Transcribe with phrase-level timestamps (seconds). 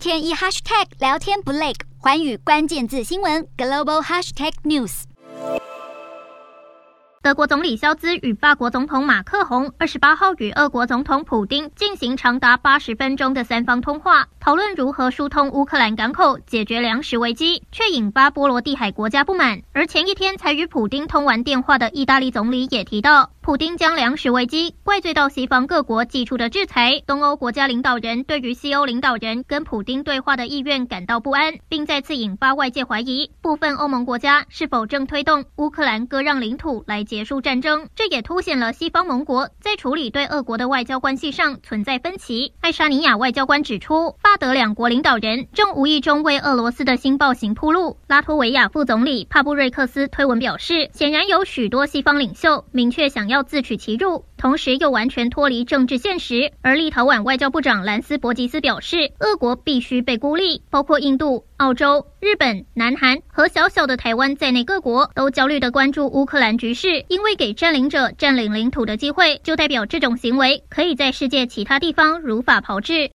[0.00, 5.02] 天一 hashtag 聊天不累，环宇关键字新闻 global hashtag news。
[7.22, 19.60] 德国总理肖兹与法国总统马克宏二十八号与俄国总统普丁进行长达八十分钟的三方通话，讨论如何疏通乌克兰港口，解决粮食危机，却引发波罗的海国家不满。
[19.74, 27.02] 而前一天才与普丁通完电话的意大利总理也提到，普丁将粮食危机怪罪到西方各国寄出的制裁。
[27.06, 37.00] 东欧国家领导人对于西欧领导人跟普丁对话的意愿感到不安，并再次引发外界怀疑，部分欧盟国家是否正推动乌克兰割让领土来。
[37.10, 42.52] 结束战争，这也凸显了西方盟国在处理对俄国的外交关系上存在分歧。
[42.60, 47.96] 爱沙尼亚外交官指出，法德两国领导人正无意中为俄罗斯的新暴行铺路。
[48.06, 56.52] 拉脱维亚副总理帕布瑞克斯推文表示，显然有许多西方领袖明确想要自取其辱，同时又完全脱离政治现实。
[56.60, 61.46] 而立陶宛外交部长兰斯伯吉斯表示，俄国必须被孤立，包括印度。
[61.56, 73.08] 澳洲、日本、南韩和小小的台湾在内，各国都焦虑地关注乌克兰局势，因为给占领者占领领土的机会，就代表这种行为可以在世界其他地方如法炮制。